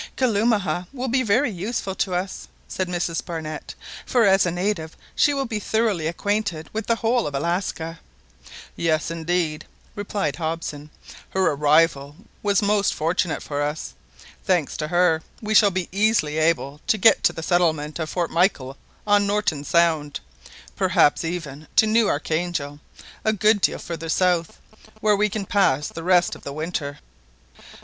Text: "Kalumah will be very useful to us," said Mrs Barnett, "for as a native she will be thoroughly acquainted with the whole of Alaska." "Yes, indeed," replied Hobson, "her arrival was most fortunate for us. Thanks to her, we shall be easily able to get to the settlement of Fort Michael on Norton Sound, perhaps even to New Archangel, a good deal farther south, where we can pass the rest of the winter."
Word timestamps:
"Kalumah 0.17 0.87
will 0.91 1.09
be 1.09 1.21
very 1.21 1.51
useful 1.51 1.93
to 1.93 2.15
us," 2.15 2.47
said 2.67 2.87
Mrs 2.87 3.23
Barnett, 3.23 3.75
"for 4.03 4.25
as 4.25 4.47
a 4.47 4.49
native 4.51 4.97
she 5.15 5.31
will 5.31 5.45
be 5.45 5.59
thoroughly 5.59 6.07
acquainted 6.07 6.71
with 6.73 6.87
the 6.87 6.95
whole 6.95 7.27
of 7.27 7.35
Alaska." 7.35 7.99
"Yes, 8.75 9.11
indeed," 9.11 9.63
replied 9.93 10.37
Hobson, 10.37 10.89
"her 11.29 11.51
arrival 11.51 12.15
was 12.41 12.63
most 12.63 12.95
fortunate 12.95 13.43
for 13.43 13.61
us. 13.61 13.93
Thanks 14.43 14.75
to 14.77 14.87
her, 14.87 15.21
we 15.39 15.53
shall 15.53 15.69
be 15.69 15.87
easily 15.91 16.39
able 16.39 16.81
to 16.87 16.97
get 16.97 17.23
to 17.25 17.31
the 17.33 17.43
settlement 17.43 17.99
of 17.99 18.09
Fort 18.09 18.31
Michael 18.31 18.77
on 19.05 19.27
Norton 19.27 19.63
Sound, 19.63 20.19
perhaps 20.75 21.23
even 21.23 21.67
to 21.75 21.85
New 21.85 22.07
Archangel, 22.09 22.79
a 23.23 23.33
good 23.33 23.61
deal 23.61 23.77
farther 23.77 24.09
south, 24.09 24.57
where 24.99 25.15
we 25.15 25.29
can 25.29 25.45
pass 25.45 25.89
the 25.89 26.01
rest 26.03 26.33
of 26.33 26.41
the 26.41 26.53
winter." 26.53 26.97